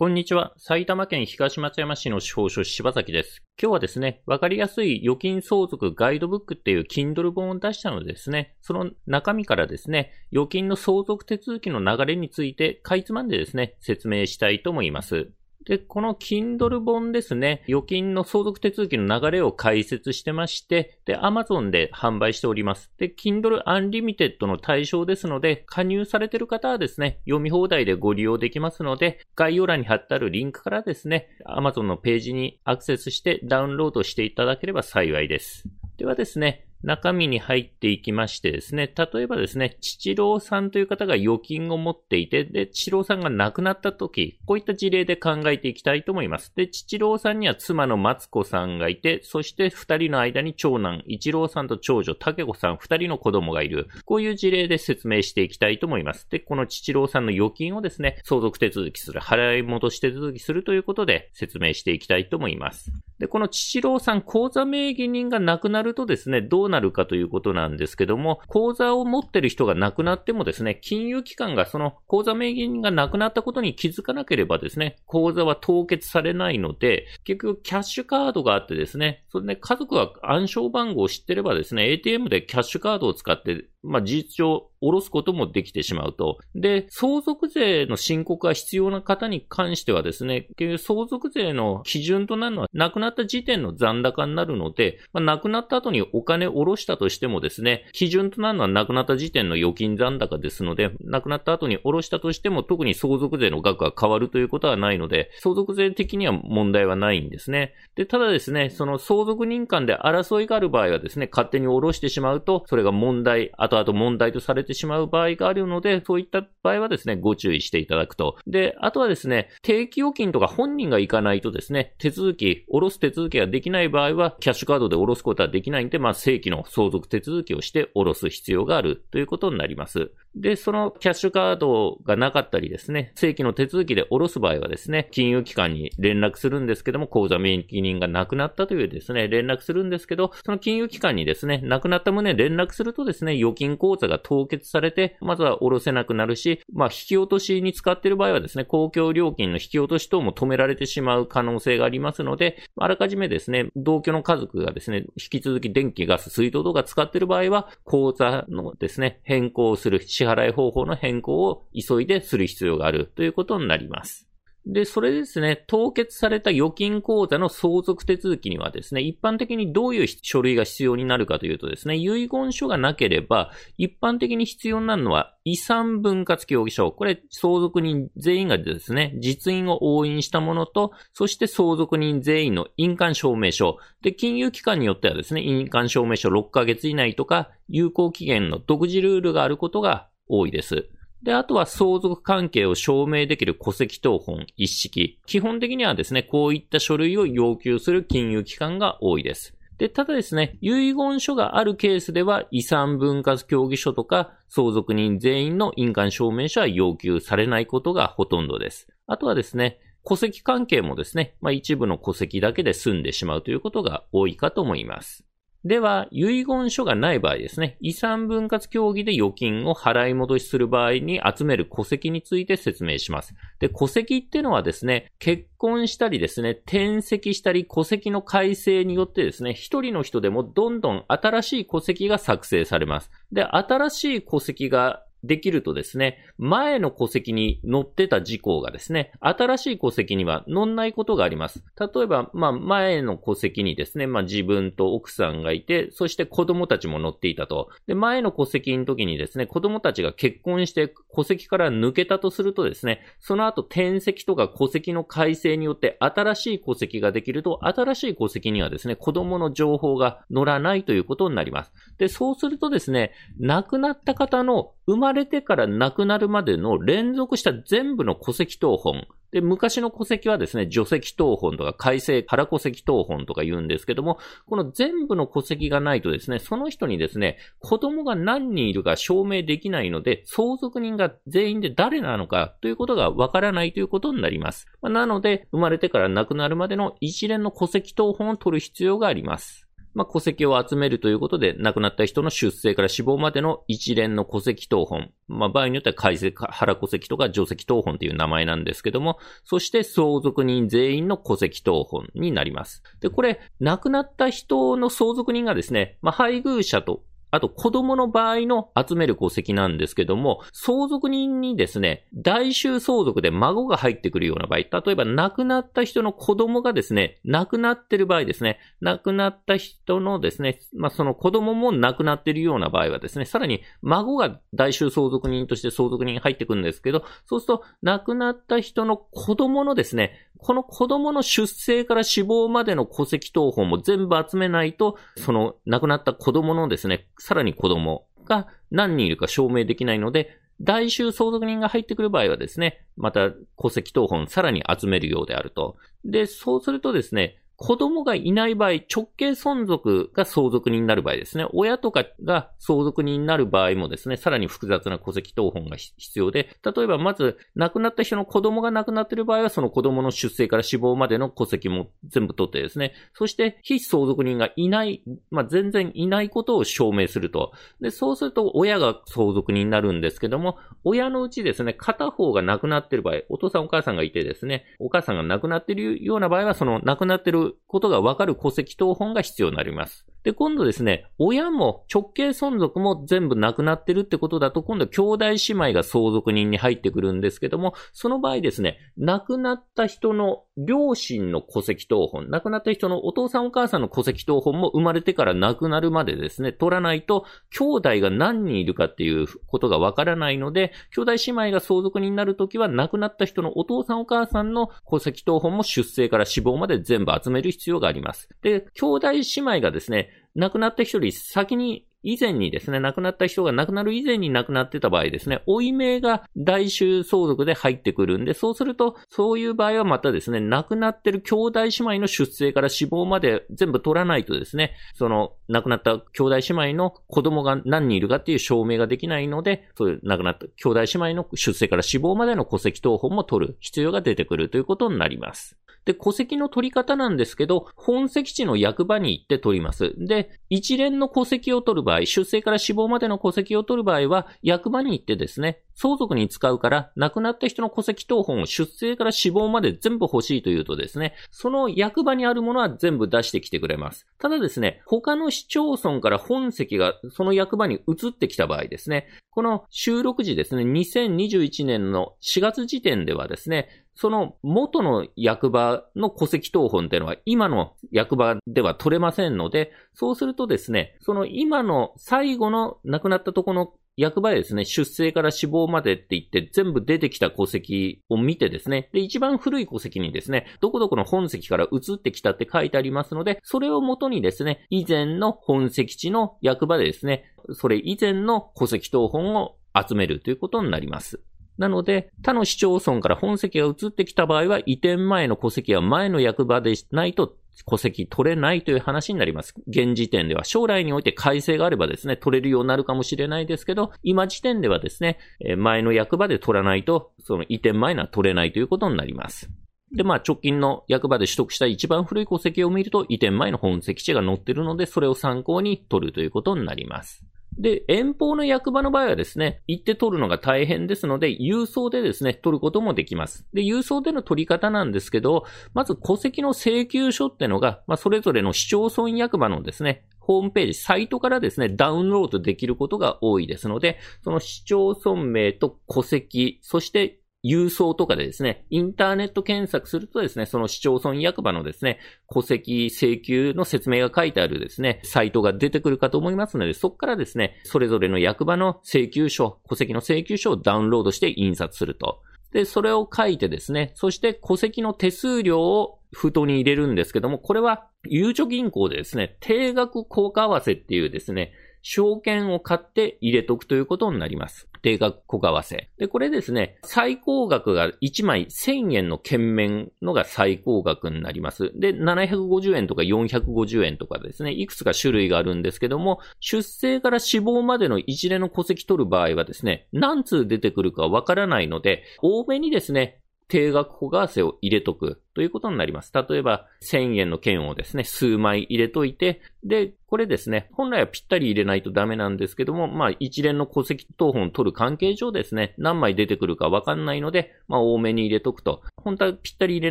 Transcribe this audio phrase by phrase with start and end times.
[0.00, 0.52] こんにちは。
[0.58, 3.42] 埼玉県東松山市の司法書士柴崎です。
[3.60, 15.32] 今日はですね、わかりやすい預金相続ガイドブックっていう Kindle 本を出したのでですね、その中身からですね、預金の相続手続きの流れについてかいつまんでですね、説明したいと思います。
[15.68, 22.90] で、この Kindle 本ですね、預金の相続手続きの流れを解説してまして、で、Amazon で販売しております。
[22.96, 35.64] で、Kindle Unlimited の対象ですので、加入されてる方はですね、読み放題でご利用できますので、概要欄に貼ってあるリンクからですね、Amazon のページにアクセスしてダウンロードしていただければ幸いです。
[35.98, 46.52] ではですね、中身に入っていきましてですね、例えばですね、父郎さんという方が預金を持っていて、で、父郎さんが亡くなった時、こういった事例で考えていきたいと思います。
[46.54, 53.88] で、父郎さんには妻の松子さんがいて、そして二人の間に長男、一郎さんと長女、竹子さん、二人の子供がいる。
[54.04, 56.28] こういう事例で説明していきたいと思います。
[56.30, 62.92] で、この父郎さんの預金をですね、相続手続きする、払い戻し手続きするということで説明していきたいと思います。
[63.18, 86.38] で、この父郎さん、口座名義人が亡くなるとですね、どうなるかということなんですけども、口座を持ってる人が亡くなってもですね、金融機関がその口座名義人が亡くなったことに気づかなければですね、口座は凍結されないので、結局キャッシュカードがあってですね、それで家族は暗証番号を知ってればですね、ATM でキャッシュカードを使ってまあ、事実上、下ろすこともできてしまうと。
[86.54, 107.74] で、相続税の申告が必要な方に関してはですね、相続税の基準となるのは、亡くなった時点の残高になるので、まあ、亡くなった後にお金を下ろしたとしてもですね、基準となるのは亡くなった時点の預金残高ですので、亡くなった後に下ろしたとしても、特に相続税の額が変わるということはないので、相続税的には問題はないんですね。
[107.94, 118.36] で、ただですね、その相続人間で争いがある場合はですね、勝手に下ろしてしまうと、それが問題、後々問題とされてしまう場合があるので、そういった場合はですね、ご注意していただくと。
[118.46, 130.10] で、あとはですね、定期預金とか本人が行かないとですね、手続き、下ろす手続きができない場合は、キャッシュカードで下ろすことはできないんで、まあ、正規の相続手続きをして下ろす必要があるということになります。
[130.34, 164.27] で、そのキャッシュカードがなかったりですね、正規の手続きで下ろす場合はですね、金融機関に連絡するんですけども、口座名義人が亡くなったというですね、連絡するんですけど、その金融機関にですね、亡くなった旨連絡するとですね、預金口座が凍結されて、まずは下ろせなくなるし、まあ、引き落としに使っている場合はですね、公共料金の引き落とし等も止められてしまう可能性がありますので、あらかじめですね、同居の家族がですね、引き続き電気、ガス、水道とか使ってる場合は、口座のですね、変更する、支払い方法の変更を急いでする必要があるということになります。
[164.70, 176.92] で、それですね、凍結された預金口座の相続手続きにはですね、一般的にどういう書類が必要になるかというとですね、遺言書がなければ、一般的に必要になるのは遺産分割協議書。
[176.92, 183.78] これ、相続人全員がですね、実印を押印したものと、そして相続人全員の印鑑証明書。
[184.02, 190.90] で、金融機関によってはですね、印鑑証明書6ヶ月以内とか、有効期限の独自ルールがあることが多いです。
[191.22, 195.18] で、あとは相続関係を証明できる戸籍謄本一式。
[195.26, 199.54] 基本的にはですね、こういった書類を要求する金融機関が多いです。
[199.78, 208.88] で、ただですね、遺言書があるケースでは遺産分割協議書とか相続人全員の印鑑証明書は要求されないことがほとんどです。
[209.06, 215.27] あとはですね、戸籍関係もですね、まあ一部の戸籍だけで済んでしまうということが多いかと思います。
[215.64, 223.34] では、遺言書がない場合ですね、遺産分割協議で預金を払い戻しする場合に集める戸籍について説明します。
[223.58, 233.10] で、戸籍っていうのはですね、結婚したりですね、転籍したり戸籍の改正によってですね、一人の人でもどんどん新しい戸籍が作成されます。
[233.32, 241.64] で、新しい戸籍ができるとですね、前の戸籍に載ってた事項がですね、新しい戸籍には載んないことがあります。
[241.78, 247.68] 例えば、まあ、前の戸籍にですね、まあ、自分と奥さんがいて、そして子供たちも載っていたと。
[247.86, 261.72] で、前の戸籍の時にですね、子供たちが結婚して戸籍から抜けたとするとですね、その後転籍とか戸籍の改正によって新しい戸籍ができると、新しい戸籍にはですね、子供の情報が載らないということになります。
[261.98, 269.06] で、そうするとですね、亡くなった方の生ままれてから亡くなるまでの連続した全部の戸籍謄本。
[269.30, 284.66] で、昔の戸籍はですね、除籍謄本とか改正空戸籍謄本とか言うんですけども、この全部の戸籍がないとですね、その人にですね、子供が何人いるか証明できないので、相続人が全員で誰なのかということがわからないということになります。
[284.80, 289.67] まなので、生まれてから亡くなるまでの一連の戸籍謄本を取る必要があります。
[289.98, 295.10] まあ、戸籍を集めるということで、亡くなった人の出生から死亡までの一連の戸籍謄本。
[295.26, 302.84] まあ、場合によっては改正原戸籍とか除籍謄本という名前なんですけども、そして相続人全員の戸籍謄本になります。
[303.00, 343.30] で、これ、亡くなった人の相続人がですね、まあ、配偶者とあと子供の場合の集める戸籍なんですけども、相続人にですね、代収相続で孫が入ってくるような場合、例えば亡くなった人の子供がですね、亡くなってる場合ですね、亡くなった人のですね、まあ、その子供も亡くなってるような場合はですね、さらに孫が代収相続人として相続人に入ってくるんですけど、そうすると亡くなった人の子供のですね、この子供の出生から死亡までの戸籍謄本も全部集めないと、その亡くなった子供のですね、さらに子供が何人いるか証明できないので、代衆相続人が入ってくる場合はですね、また
[343.60, 345.76] 戸籍謄本さらに集めるようであると。
[346.04, 351.44] で、そうするとですね、子供がいない場合、直系存続が相続人になる場合ですね。
[351.52, 365.02] 親とかが相続人になる場合もですね、さらに複雑な戸籍謄本が必要で、例えばまず、亡くなった人の子供が亡くなっている場合は、その子供の出生から死亡までの戸籍も全部取ってですね、そして非相続人がいない、
[365.32, 367.50] まあ、全然いないことを証明すると。
[367.80, 380.07] で、そうすると親が相続人になるんですけども、親のうちですね、片方が亡くなっている場合、お父さんお母さんがいてですね、お母さんが亡くなっているような場合は、その亡くなっていることがわかる戸籍謄本が必要になります。
[380.24, 408.28] で、今度ですね、親も直系存続も全部なくなってるってことだと、今度兄弟姉妹が相続人に入ってくるんですけども、その場合ですね、亡くなった人の両親の戸籍謄本、亡くなった人のお父さんお母さんの戸籍謄本も生まれてから亡くなるまでですね、取らないと、兄弟が何人いるかっていうことがわからないので、兄弟姉妹が相続人になるときは、亡くなった人のお父さんお母さんの戸籍謄本も出生から死亡まで全部集める必要があります。
[408.42, 435.56] で、兄弟姉妹がですね、亡くなった人より先に以前にですね、亡くなった人が亡くなる以前に亡くなってた場合ですね、追い名が代収相続で入ってくるんで、そうすると、そういう場合はまたですね、亡くなってる兄弟姉妹の出生から死亡まで全部取らないとですね、その亡くなった兄弟姉妹の子供が何人いるかっていう証明ができないので、そういう亡くなった兄弟姉妹の出生から死亡までの戸籍謄本も取る必要が出てくるということになります。
[435.88, 439.94] で、戸籍の取り方なんですけど、本籍地の役場に行って取ります。
[439.96, 454.06] で、一連の戸籍を取る場合、出生から死亡までの戸籍を取る場合は、役場に行ってですね、相続に使うから、亡くなった人の戸籍謄本を出生から死亡まで全部欲しいというとですね、その役場にあるものは全部出してきてくれます。
[454.18, 463.68] ただですね、他の市町村から本籍がその役場に移ってきた場合ですね、この収録時ですね、2021年の4月時点ではですね、
[464.00, 491.20] その元の役場の戸籍謄本っていうのは今の役場では取れませんので、そうするとですね、その今の最後の亡くなったところの役場へですね、出生から死亡までって言って全部出てきた戸籍を見てですね、で、一番古い戸籍にですね、どこどこの本籍から移ってきたって書いてありますので、それをもとにですね、以前の本籍地の役場でですね、それ以前の戸籍謄本を集めるということになります。
[491.58, 499.54] なので、他の市町村から本籍が移ってきた場合は、移転前の戸籍は前の役場でないと戸籍取れないという話になります。
[499.66, 505.18] 現時点では将来において改正があればですね、取れるようになるかもしれないですけど、今時点ではですね、
[505.56, 509.50] 前の役場で取らないと、その移転前のは取れないということになります。
[509.90, 517.24] で、まあ、直近の役場で取得した一番古い戸籍を見ると、移転前の本籍地が載っているので、それを参考に取るということになります。
[517.58, 523.46] で、遠方の役場の場合はですね、行って取るのが大変ですので、郵送でですね、取ることもできます。
[523.52, 541.98] で、郵送での取り方なんですけど、まず戸籍の請求書ってのが、まあ、それぞれの市町村役場のですね、ホームページ、サイトからですね、ダウンロードできることが多いですので、その市町村名と戸籍、そして郵送とかでですね、インターネット検索するとですね、その市町村役場のですね、
[542.30, 552.20] 戸籍請求の説明が書いてあるですね、サイトが出てくるかと思いますので、そこからですね、それぞれの役場の請求書、戸籍の請求書をダウンロードして印刷すると。
[552.52, 561.52] で、それを書いてですね、そして戸籍の手数料を封筒に入れるんですけども、これは、ゆうちょ銀行でですね、定額効果合わせっていうですね、
[561.82, 564.67] 証券を買って入れとくということになります。
[564.82, 565.88] 定額小為替。
[565.98, 571.72] で、これですね、最高額が1枚1000円の券面のが最高額になります。
[571.74, 585.22] で、750円とか450円とかですね、いくつか種類があるんですけども、出生から死亡までの一連の戸籍取る場合はですね、何通出てくるかわからないので、多めにですね、定額小為替を入れとく。
[585.38, 586.12] ということになります。
[586.12, 598.82] 例えば、1000円の券をですね、数枚入れといて、で、これですね、本来はぴったり入れないとダメなんですけども、まあ一連の戸籍謄本を取る関係上ですね、何枚出てくるかわかんないので、まあ多めに入れとくと。
[598.96, 599.90] 本当はぴったり入れ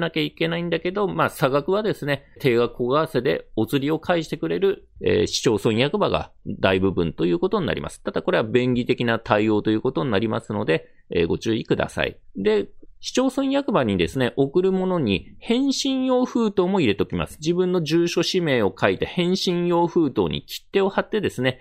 [0.00, 8.02] なきゃいけないんだけど、まあ差額はですね、定額小為替でお釣りを返してくれる、えー、市町村役場が大部分ということになります。
[8.02, 12.16] ただこれは便宜的な対応ということになりますので、えー、ご注意ください。
[12.34, 12.66] で、
[13.00, 17.38] 市町村役場にですね、送るものに返信用封筒も入れときます。
[17.40, 21.58] 自分の住所氏名を書いて返信用封筒に切手を貼ってですね、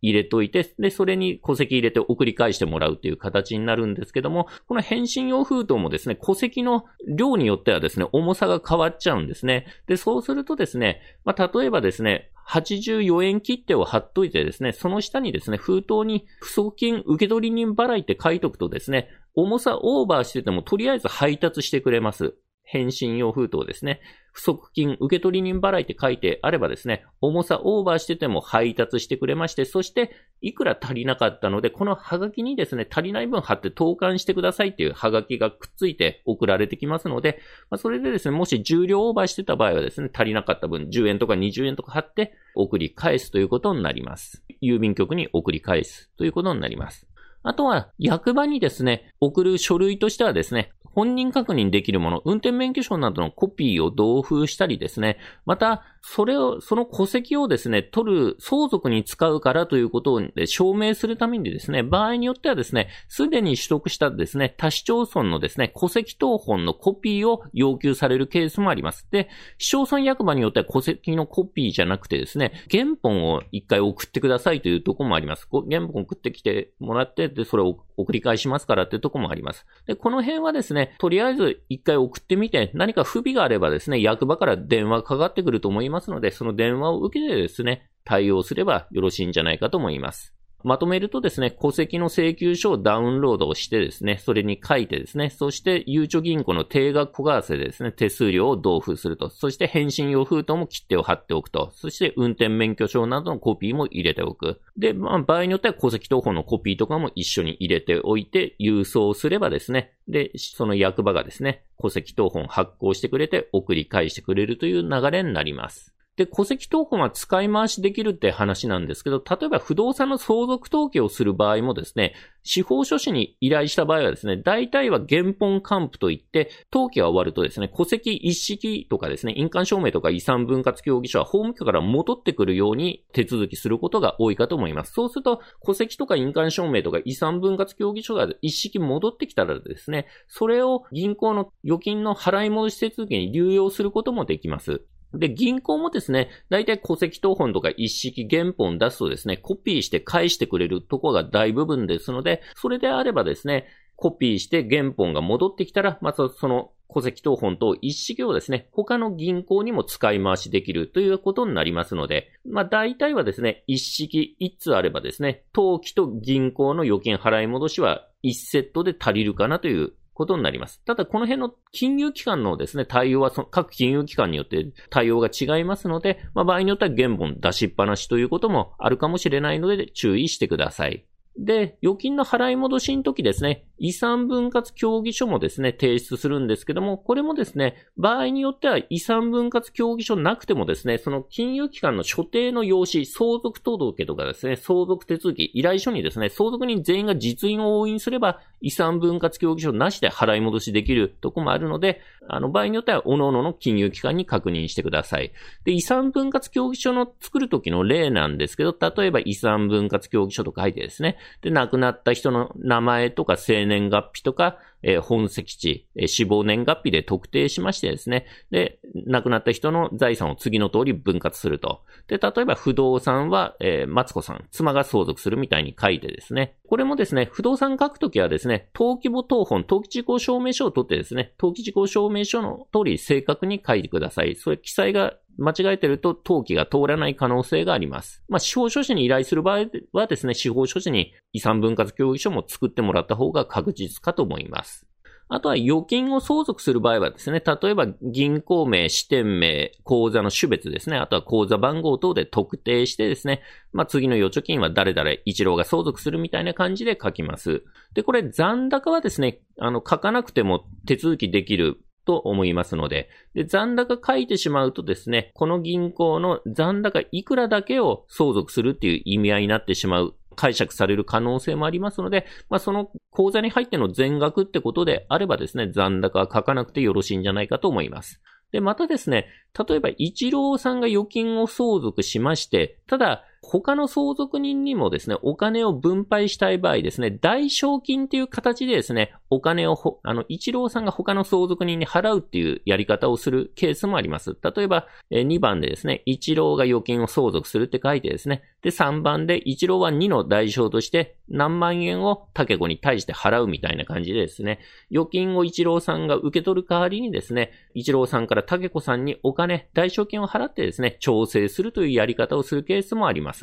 [0.00, 9.66] 入れといて、で、それに戸籍入れて送り返してもらうという形になるんですけども、この返信用封筒もですね、戸籍の量によってはですね、重さが変わっちゃうんですね。
[9.86, 22.34] で、そうするとですね、まあ、例えばですね、84円切手を貼っといてですね、その下にですね、封筒に不足金受取人払いって書いとくとですね、重さオーバーしててもとりあえず配達してくれます。
[22.70, 24.00] 返信用封筒ですね。
[24.30, 44.44] 不足金受取人払いって書いてあればですね、重さオーバーしてても配達してくれまして、そしていくら足りなかったので、このハガキにですね、足りない分貼って投函してくださいっていうハガキがくっついて送られてきますので、まあ、それでですね、もし重量オーバーしてた場合はですね、足りなかった分10円とか20円とか貼って送り返すということになります。
[44.62, 47.07] 郵便局に送り返すということになります。
[47.48, 69.06] あとは、役場にですね、送る書類としてはですね、本人確認できるもの、運転免許証などのコピーを同封したりですね、また、それを、その戸籍をですね、取る相続に使うからということを証明するためにですね、場合によってはですね、すでに取得したですね、他市町村のですね、戸籍謄本のコピーを要求されるケースもあります。
[69.10, 69.28] で、
[69.58, 75.48] 市町村役場によっては戸籍のコピーじゃなくてですね、原本を一回送ってくださいというところもあります。
[75.70, 79.64] 原本送ってきてもらって、で、それを送り返しますからっていうところもあります。
[79.86, 90.37] で、この辺はですね、とりあえず一回送ってみて、何か不備があればですね、役場から電話かかってくると思いますので、その電話を受けてですね、対応すればよろしいんじゃないかと思います。
[90.64, 99.30] まとめるとですね、戸籍の請求書をダウンロードをしてですね、それに書いてですね、そしてゆうちょ銀行の定額小為替でですね、手数料を同封すると。
[99.30, 101.70] そして返信用封筒も切手を貼っておくと。
[101.74, 104.60] そして運転免許証などのコピーも入れておく。
[104.76, 115.94] で、まあ、場合によっては戸籍謄本のコピーとかも一緒に入れておいて、郵送すればですね、で、その役場がですね、戸籍謄本発行してくれて送り返してくれるという流れになります。
[116.18, 134.94] で、戸籍謄本は使い回しできるって話なんですけど、例えば不動産の相続登記をする場合もですね、司法書士に依頼した場合はですね、大体は原本還付といって、登記が終わるとですね、戸籍一式とかですね、印鑑証明とか遺産分割協議書は法務局から戻ってくるように手続きすることが多いかと思います。
[134.94, 144.82] そうすると、戸籍とか印鑑証明とか遺産分割協議書が一式戻ってきたらですね、それを銀行の預金の払い戻し手続きに流用することもできます。
[145.14, 170.82] で、銀行もですね、大体戸籍謄本とか一式原本出すとですね、コピーして返してくれるとこが大部分ですので、それであればですね、コピーして原本が戻ってきたら、またその戸籍謄本と一式をですね、他の銀行にも使い回しできるということになりますので、まあ大体はですね、一式一通あればですね、登記と銀行の預金払い戻しは1セットで足りるかなということになります。
[170.84, 181.04] ただ、この辺の金融機関のですね、対応はその各金融機関によって対応が違いますので、まあ、場合によっては原本出しっぱなしということもあるかもしれないので注意してください。
[181.38, 205.32] で、預金の払い戻しの時ですね、遺産分割協議書もですね、提出するんですけども、これもですね、場合によっては遺産分割協議書なくてもですね、その金融機関の所定の用紙、相続届とかですね、相続手続き、依頼書にですね、相続人全員が実印を押印すれば、遺産分割協議書なしで払い戻しできるとこもあるので、あの、場合によっては、各々の金融機関に確認してください。
[205.64, 221.82] で、遺産分割協議書の作る時の例なんですけど、例えば遺産分割協議書と書いてですね、で、亡くなった人の名前とか生年月日とか、えー、本籍地、えー、死亡年月日で特定しましてですね、で、亡くなった人の財産を次の通り分割すると。
[222.06, 234.36] で、例えば不動産は、えー、マツコさん、妻が相続するみたいに書いてですね、これもですね、不動産書くときはですね、登記簿等本、登記事項証明書を取ってですね、登記事項証明書の通り正確に書いてください。
[234.36, 238.22] それ記載が間違えてると登記が通らない可能性があります。
[238.28, 244.88] まあ、司法書士に依頼する場合はですね、司法書士に遺産分割協議書も作ってもらった方が確実かと思います。
[245.28, 253.42] あとは預金を相続する場合はですね、例えば銀行名、支店名、口座の種別ですね、あとは口座番号等で特定してですね、
[253.72, 257.62] まあ、次の預貯金は誰々一郎が相続するみたいな感じで書きます。
[257.94, 278.22] で、これ残高はですね、あの、書かなくても手続きできると思いますので、で、残高書いてしまうとですね、この銀行の残高いくらだけを相続するっていう意味合いになってしまう解釈される可能性もありますので、まあ、その口座に入っての全額ってことであればですね、残高は書かなくてよろしいんじゃないかと思います。
[278.52, 279.26] で、またですね、
[279.68, 294.36] 例えば、一郎さんが預金を相続しまして、ただ、他の相続人にもですね、お金を分配したい場合ですね、代償金っていう形でですね、お金をあの、一郎さんが他の相続人に払うっていうやり方をするケースもあります。
[294.42, 313.37] 例えば、2番でですね、一郎が預金を相続するって書いてですね、で、3番で一郎は2の代償として何万円を竹子に対して払うみたいな感じでですね、預金を一郎さんが受け取る代わりにですね、一郎さんから竹子さんにお金、代償金を払ってですね、調整するというやり方をするケースもあります。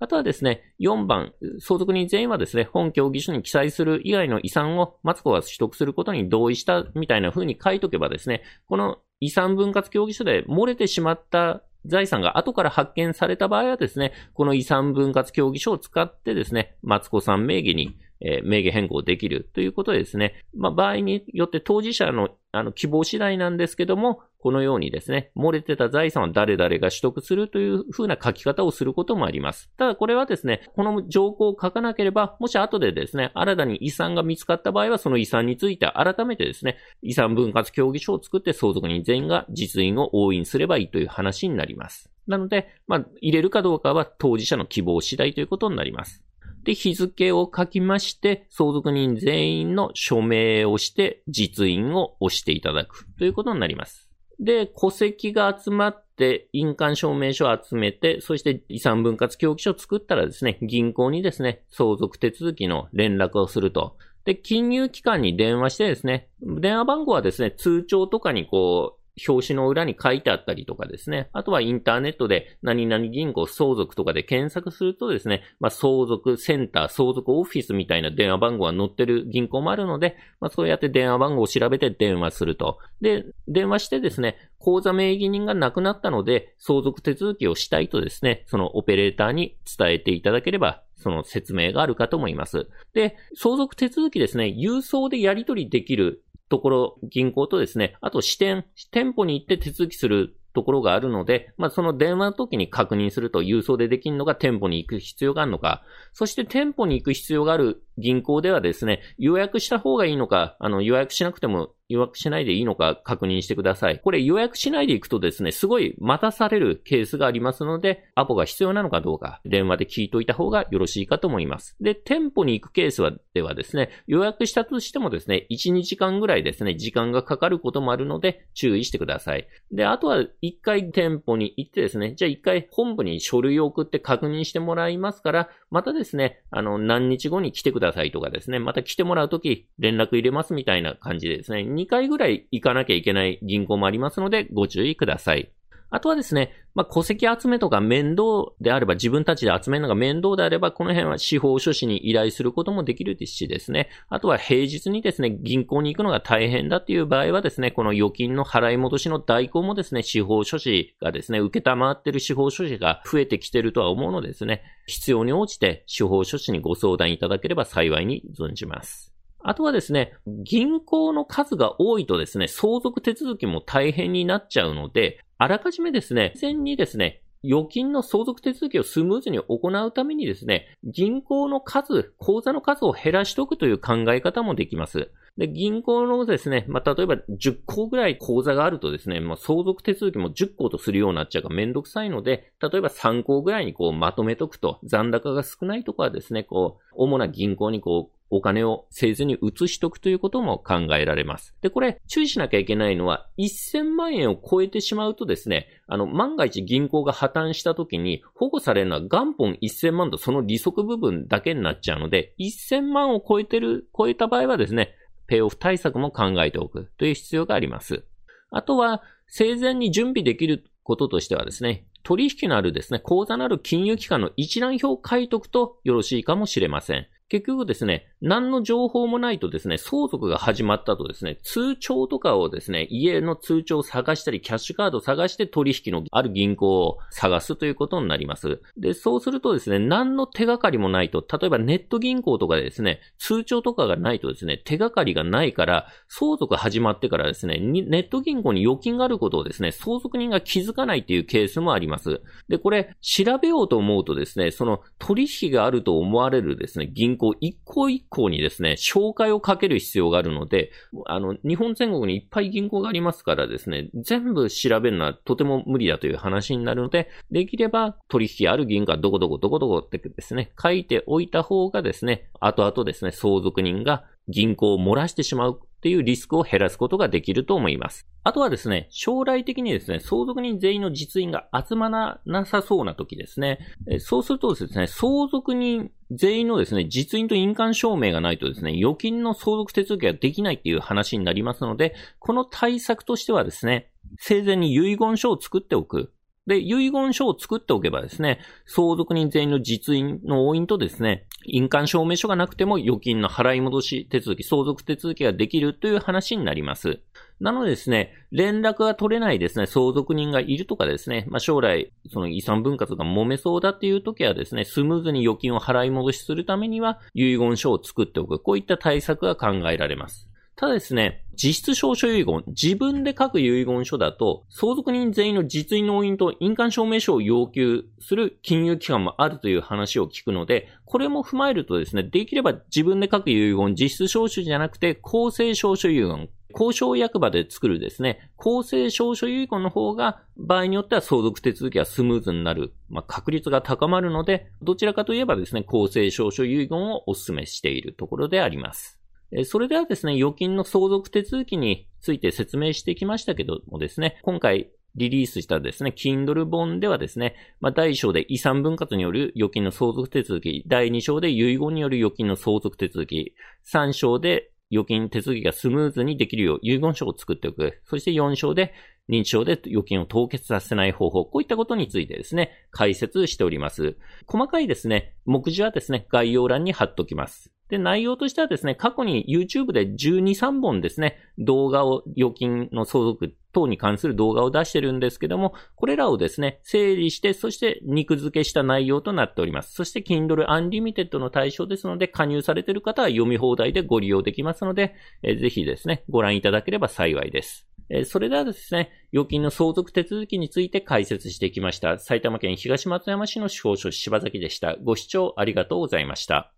[0.00, 29.70] あとはですね、4番、相続人全員はですね、本協議書に記載する以外の遺産を松子が取得することに同意したみたいな風に書いとけばですね、この遺産分割協議書で漏れてしまった財産が後から発見された場合はですね、この遺産分割協議書を使ってですね、松子さん名義にえ、名義変更できるということでですね、まあ、場合によって当事者のあの希望次第なんですけども、このようにですね、漏れてた財産は誰々が取得するというふうな書き方をすることもあります。
[29.76, 42.10] ただこれはですね、この条項を書かなければ、もし後でですね、新たに遺産が見つかった場合は、その遺産について改めてですね、遺産分割協議書を作って相続人全員が実印を押印すればいいという話になります。
[42.26, 46.22] なので、まあ、入れるかどうかは当事者の希望次第ということになります。
[46.64, 54.08] で、日付を書きまして、相続人全員の署名をして、実印を押していただくということになります。
[54.40, 63.96] で、戸籍が集まって、印鑑証明書を集めて、そして遺産分割協議書を作ったらですね、銀行にですね、相続手続きの連絡をすると。
[64.24, 71.28] で、金融機関に電話してですね、電話番号はですね、通帳とかにこう、表紙の裏に書いてあったりとかですね。
[71.32, 82.78] あとはインターネットで何々銀行相続とかで検索するとですね、まあ、相続センター、相続オフィスみたいな電話番号が載ってる銀行もあるので、まあ、そうやって電話番号を調べて電話すると。
[83.00, 92.68] で、電話してですね、口座名義人が亡くなったので、相続手続きをしたいとですね、そのオペレーターに伝えていただければ、その説明があるかと思います。
[92.92, 105.82] で、相続手続きですね、郵送でやり取りできるところ、銀行とですね、あと支店、店舗に行って手続きするところがあるので、まあ、その電話の時に確認すると郵送でできるのか店舗に行く必要があるのか、
[106.12, 113.98] そして店舗に行く必要がある銀行ではですね、予約した方がいいのか、あの、予約しなくても予約しないでいいのか確認してください。
[113.98, 121.76] これ予約しないで行くとですね、すごい待たされるケースがありますので、アポが必要なのかどうか、電話で聞いといた方がよろしいかと思います。
[121.80, 129.48] で、店舗に行くケースは、ではですね、予約したとしてもですね、1、2時間ぐらいですね、時間がかかることもあるので、注意してください。
[129.72, 145.50] で、あとは一回店舗に行ってですね、じゃあ一回本部に書類を送って確認してもらいますから、またですね、あの、何日後に来てくださいださいとかですね、また来てもらうとき連絡入れますみたいな感じでですね、2回ぐらい行かなきゃいけない銀行もありますので、ご注意ください。
[145.90, 169.14] あとはですね、まあ、戸籍集めとか面倒であれば、自分たちで集めるのが面倒であれば、この辺は司法書士に依頼することもできるですしですね、あとは平日にですね、銀行に行くのが大変だっていう場合はですね、この預金の払い戻しの代行もですね、司法書士がですね、受けたまってる司法書士が増えてきてるとは思うのですね、必要に応じて司法書士にご相談いただければ幸いに存じます。
[169.40, 185.12] あとはですね、銀行の数が多いとですね、相続手続きも大変になっちゃうので、あらかじめですね、事前にですね、預金の相続手続きをスムーズに行うためにですね、銀行の数、口座の数を減らしておくという考え方もできます。
[185.38, 201.54] で、銀行のですね、まあ、例えば10個ぐらい口座があるとですね、まあ、相続手続きも10個とするようになっちゃうからめんどくさいので、例えば3個ぐらいにこうまとめとくと、残高が少ないとこはですね、こう、主な銀行にこう、お金を製図に移しとくということも考えられます。
[201.62, 214.94] で、これ注意しなきゃいけないのは、1000万円を超えてしまうとですね、あの、万が一銀行が破綻した時に保護されるのは元本1000万とその利息部分だけになっちゃうので、1000万を超えてる、超えた場合はですね、
[215.28, 218.04] ペイオフ対策も考えておくという必要があります。
[218.50, 227.06] あとは、生前に準備できることとしてはですね、取引のあるですね、口座のある金融機関の一覧表を書いておくとよろしいかもしれません。
[227.28, 238.60] 結局ですね、何の情報もないとですね、相続が始まったとですね、通帳とかをですね、家の通帳を探したり、キャッシュカードを探して取引のある銀行を探すということになります。
[238.78, 252.22] で、そうするとですね、何の手がかりもないと、例えばネット銀行とかでですね、通帳とかがないとですね、手がかりがないから、相続始まってからですね、ネット銀行に預金があることをですね、相続人が気づかないっていうケースもあります。
[252.48, 260.70] で、これ、調べようと思うとですね、その取引があると思われるですね、銀行一個一個にですね、紹介をかける必要があるので、
[261.06, 278.06] あの、日本全国にいっぱい銀行がありますからですね、全部調べるのはとても無理だという話になるので、できれば取引ある銀行はどこどこどこどこってですね、書いておいた方がですね、後々ですね、相続人が銀行を漏らしてしまうっていうリスクを減らすことができると思います。
[278.24, 283.60] あとはですね、将来的にですね、相続人全員の実印が集まらなさそうな時ですね、
[284.00, 296.12] そうするとですね、相続人全員のですね、実印と印鑑証明がないとですね、預金の相続手続きができないっていう話になりますので、この対策としてはですね、生前に遺言書を作っておく。
[296.48, 307.00] で、遺言書を作っておけばですね、相続人全員の実印の押印とですね、印鑑証明書がなくても預金の払い戻し手続き、相続手続きができるという話になります。
[307.38, 318.40] なのでですね、連絡が取れないですね、相続人がいるとかですね、まあ、将来、その遺産分割が揉めそうだっていう時はですね、スムーズに預金を払い戻しするためには、遺言書を作っておく。
[318.40, 320.28] こういった対策が考えられます。
[320.58, 348.97] ただですね、実質証書遺言、自分で書く遺言書だと、相続人全員の実印納印と印鑑証明書を要求する金融機関もあるという話を聞くので、これも踏まえるとですね、できれば自分で書く遺言、実質証書じゃなくて、公正証書遺言、交渉役場で作るですね、公正証書遺言の方が、場合によっては相続手続きがスムーズになる、まあ、確率が高まるので、どちらかといえばですね、公正証書遺言をお勧めしているところであります。
[349.44, 363.34] それではですね、預金の相続手続きについて説明してきましたけどもですね、今回リリースしたですね、Kindle 本ではですね、まあ、第1章で遺産分割による預金の相続手続き、第2章で遺言による預金の相続手続き、
[363.72, 367.80] 3章で預金手続きがスムーズにできるよう遺言書を作っておく。
[367.84, 368.72] そして4章で
[369.08, 373.96] 認知症で預金を凍結させない方法、こういったことについてですね、解説しております。
[374.26, 377.52] 細かいですね、目次はですね、概要欄に貼っておきます。
[377.68, 389.74] で、内容としてはですね、過去に YouTube で12、3本ですね、動画を、預金の相続等に関する動画を出してるんですけども、これらをですね、整理して、そして肉付けした内容となっております。
[389.74, 397.68] そして Kindle Unlimited の対象ですので、加入されている方は読み放題でご利用できますので、え、ぜひですね、ご覧いただければ幸いです。
[398.04, 401.98] それではですね、預金の相続手続きについて解説してきました。
[401.98, 404.76] 埼玉県東松山市の司法書柴崎でした。
[404.82, 406.57] ご視聴ありがとうございました。